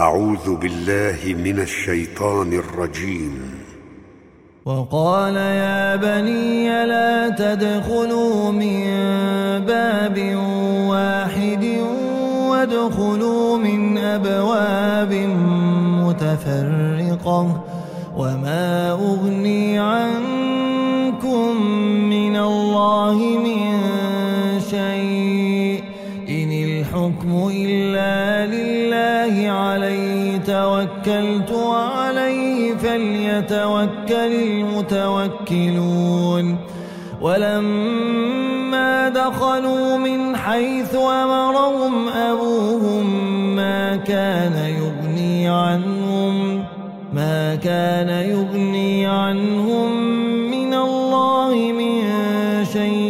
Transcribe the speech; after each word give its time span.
أعوذ 0.00 0.56
بالله 0.56 1.34
من 1.44 1.58
الشيطان 1.60 2.52
الرجيم. 2.52 3.34
وقال 4.64 5.36
يا 5.36 5.96
بني 5.96 6.68
لا 6.86 7.28
تدخلوا 7.28 8.52
من 8.52 8.84
باب 9.66 10.16
واحد 10.88 11.64
وادخلوا 12.50 13.58
من 13.58 13.98
أبواب 13.98 15.12
متفرقة 16.04 17.64
وما 18.16 18.90
أغني 18.92 19.78
عنكم 19.78 20.29
توكلت 30.80 31.50
وعليه 31.50 32.74
فليتوكل 32.74 34.32
المتوكلون. 35.52 36.56
ولما 37.20 39.08
دخلوا 39.08 39.96
من 39.96 40.36
حيث 40.36 40.94
أمرهم 40.94 42.08
أبوهم 42.08 43.06
ما 43.56 43.96
كان 43.96 44.52
يغني 44.52 45.48
عنهم 45.48 46.64
ما 47.12 47.54
كان 47.54 48.08
يغني 48.08 49.06
عنهم 49.06 49.92
من 50.50 50.74
الله 50.74 51.72
من 51.78 52.04
شيء 52.64 53.09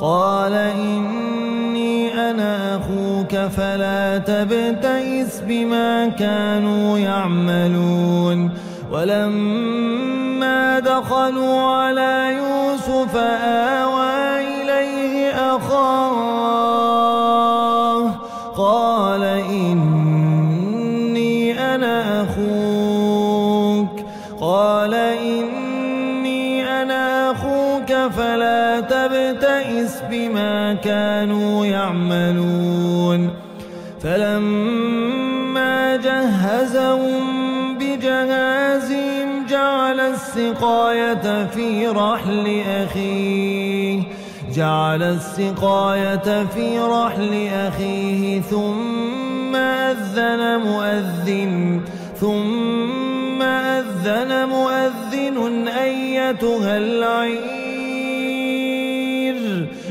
قال 0.00 0.52
إني 0.52 2.14
أنا 2.30 2.76
أخوك 2.76 3.36
فلا 3.36 4.18
تبتئس 4.18 5.40
بما 5.48 6.08
كانوا 6.08 6.98
يعملون. 6.98 8.50
ولما 8.92 10.78
دخلوا 10.78 11.60
على 11.60 12.36
يوسف 12.36 13.16
آوى 13.16 14.40
إليه 14.40 15.30
أخاه 15.56 16.48
قال 18.56 19.22
إني 19.50 20.94
أنا 21.74 22.22
أخوك. 22.22 24.04
قال 24.40 24.94
إني 24.94 26.64
أنا 26.82 27.30
أخوك. 27.30 27.57
فلا 27.92 28.80
تبتئس 28.80 30.02
بما 30.10 30.74
كانوا 30.74 31.66
يعملون. 31.66 33.30
فلما 34.02 35.96
جهزهم 35.96 37.48
بجهازهم 37.78 39.46
جعل 39.50 40.00
السقاية 40.00 41.46
في 41.46 41.88
رحل 41.88 42.62
أخيه 42.68 44.02
جعل 44.54 45.02
السقاية 45.02 46.44
في 46.54 46.78
رحل 46.78 47.48
أخيه 47.52 48.40
ثم 48.40 49.56
أذن 49.56 50.60
مؤذن 50.60 51.80
ثم 52.20 53.42
أذن 53.42 54.48
مؤذن 54.48 55.68
أيتها 55.68 56.76
العير 56.76 57.57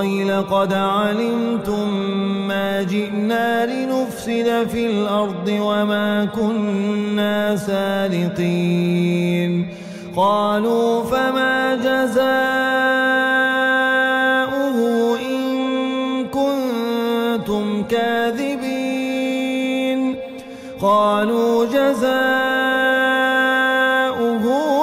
تالله 0.00 0.40
لقد 0.40 0.72
علمتم 0.72 1.88
ما 2.48 2.82
جئنا 2.82 3.66
لنفسد 3.66 4.68
في 4.72 4.86
الأرض 4.86 5.48
وما 5.48 6.24
كنا 6.24 7.56
سارقين 7.56 8.60
قالوا 10.16 11.04
فما 11.04 11.74
جزاؤه 11.74 12.36
إن 15.20 16.26
كنتم 16.26 17.82
كاذبين. 17.82 18.70
قالوا 20.82 21.66
جزاؤه 21.66 22.04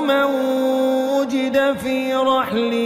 من 0.00 0.24
وجد 1.16 1.76
في 1.82 2.14
رحله 2.14 2.85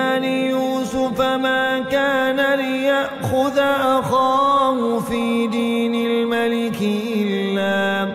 أخاه 3.61 4.99
في 4.99 5.47
دين 5.47 5.95
الملك 5.95 6.81
إلا 7.15 8.07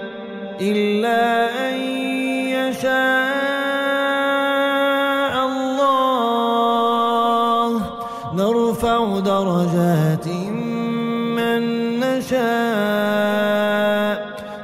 إلا 0.61 1.49
أن 1.69 1.75
يشاء 2.57 2.97
الله. 5.47 6.27
نرفع 8.35 9.19
درجات 9.19 10.29
من 11.37 11.62
نشاء. 12.00 13.47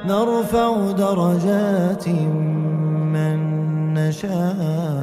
نرفع 0.07 0.91
درجات 0.91 2.07
من 3.13 3.37
نشاء. 3.93 5.02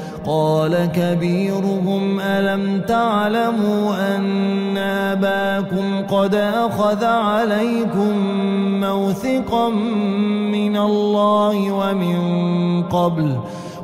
قال 0.25 0.89
كبيرهم 0.95 2.19
ألم 2.19 2.81
تعلموا 2.81 4.15
أن 4.15 4.77
أباكم 4.77 6.05
قد 6.15 6.35
أخذ 6.35 7.03
عليكم 7.05 8.13
موثقا 8.81 9.69
من 10.49 10.77
الله 10.77 11.71
ومن 11.71 12.83
قبل 12.83 13.35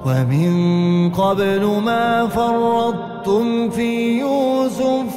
ومن 0.06 1.12
قبل 1.12 1.66
ما 1.86 2.28
فرطتم 2.28 3.69
في 3.69 4.19
يوسف 4.19 5.17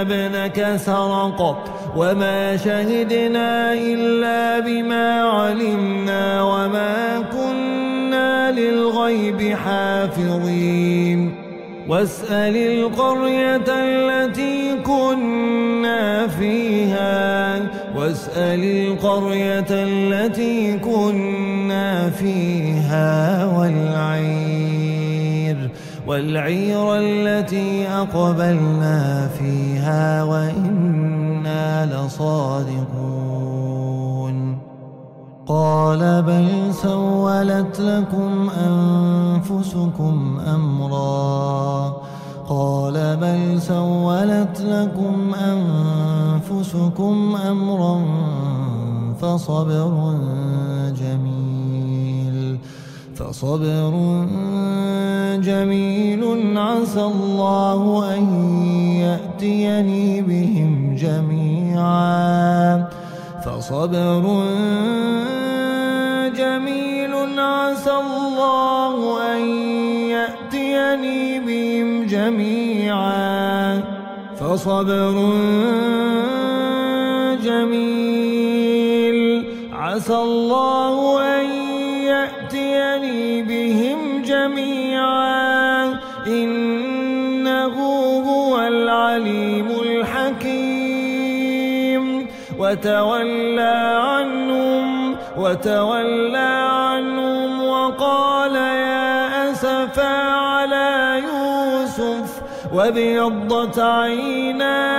ابنك 0.00 0.76
سرق 0.76 1.40
وما 1.96 2.56
شهدنا 2.56 3.72
إلا 3.72 4.60
بما 4.60 5.22
علمنا 5.22 6.42
وما 6.42 7.24
كنا 7.32 8.50
للغيب 8.50 9.56
حافظين. 9.56 11.34
واسأل 11.88 12.56
القرية 12.56 13.68
التي 13.68 14.76
كنا 14.84 16.26
فيها. 16.26 17.56
واسأل 17.96 18.64
القرية 18.64 19.70
التي 19.70 20.78
كنا 20.78 22.10
فيها 22.10 23.46
والعير 23.56 24.47
والعير 26.08 26.96
التي 26.96 27.88
أقبلنا 27.88 29.28
فيها 29.28 30.22
وإنا 30.22 31.86
لصادقون. 31.86 32.98
قال 35.46 36.22
بل 36.22 36.74
سولت 36.74 37.80
لكم 37.80 38.50
أنفسكم 38.50 40.38
أمرا. 40.54 41.96
قال 42.48 43.16
بل 43.16 43.62
سولت 43.62 44.60
لكم 44.60 45.34
أنفسكم 45.34 47.36
أمرا 47.50 48.04
فصبر 49.20 50.14
جميل 50.96 51.47
فصبر 53.18 53.92
جميل 55.42 56.22
عسى 56.58 57.02
الله 57.02 58.14
أن 58.14 58.24
يأتيني 59.02 60.22
بهم 60.22 60.96
جميعا. 60.96 62.84
فصبر 63.44 64.22
جميل 66.36 67.14
عسى 67.38 67.94
الله 68.06 68.94
أن 69.34 69.42
يأتيني 70.14 71.40
بهم 71.40 72.06
جميعا. 72.06 73.82
فصبر 74.40 75.16
جميل 77.44 79.18
عسى 79.72 80.16
الله 80.16 80.96
أن 81.22 81.57
وتولى 92.68 93.76
عنهم 94.04 95.16
وتولى 95.36 96.52
عنهم 96.70 97.62
وقال 97.62 98.54
يا 98.54 99.52
أسفا 99.52 100.08
على 100.28 101.22
يوسف 101.24 102.42
وابيضت 102.74 103.78
عيناه 103.78 104.98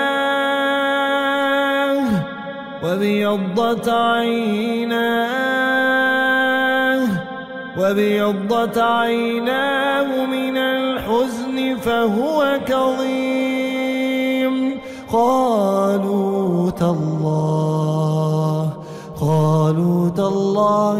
وابيضت 2.84 3.90
عيناه 3.90 5.20
وابيضت 7.78 8.78
عيناه 8.78 10.26
من 10.26 10.58
الحزن 10.58 11.78
فهو 11.78 12.60
كظيم. 12.68 13.70
قالوا 15.12 16.72
تالله 16.72 17.49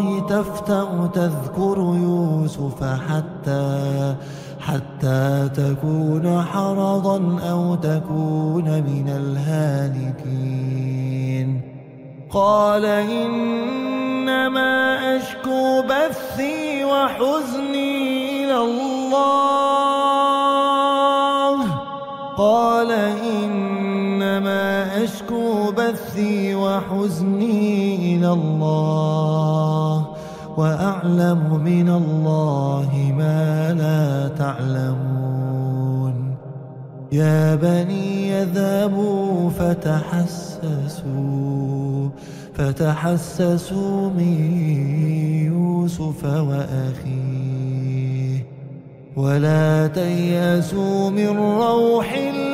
تالله 0.00 0.20
تفتأ 0.20 1.10
تذكر 1.14 1.78
يوسف 2.02 2.84
حتى 2.84 4.14
حتى 4.60 5.48
تكون 5.54 6.42
حرضا 6.42 7.38
أو 7.50 7.74
تكون 7.74 8.64
من 8.64 9.08
الهالكين. 9.08 10.40
قال 12.32 12.84
إنما 12.84 14.70
أشكو 15.16 15.82
بثي 15.82 16.84
وحزني 16.84 18.44
إلى 18.44 18.58
الله. 18.58 19.20
قال 22.36 22.92
إنما 22.92 25.04
أشكو 25.04 25.72
بثي 25.72 26.54
وحزني 26.54 28.16
إلى 28.16 28.32
الله. 28.32 29.79
وأعلم 30.60 31.40
من 31.64 31.88
الله 31.88 32.90
ما 33.18 33.72
لا 33.82 34.28
تعلمون. 34.28 36.14
يا 37.12 37.54
بني 37.54 38.28
يذهبوا 38.28 39.50
فتحسسوا 39.50 41.00
فتحسسوا 42.54 44.10
من 44.10 44.36
يوسف 45.52 46.24
وأخيه. 46.24 47.40
ولا 49.16 49.86
تيأسوا 49.86 51.10
من 51.10 51.36
روح 51.38 52.12
الله 52.12 52.49